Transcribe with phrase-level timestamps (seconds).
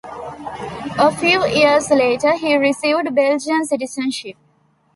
[0.97, 4.35] A few years later he received Belgian citizenship.